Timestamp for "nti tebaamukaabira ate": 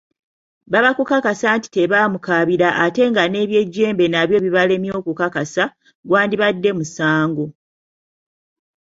1.57-3.01